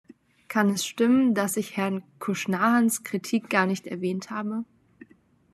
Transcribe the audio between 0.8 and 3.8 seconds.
stimmen, dass ich Herrn Cushnahans Kritik gar